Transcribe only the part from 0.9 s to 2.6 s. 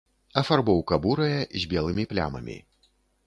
бурая з белымі плямамі.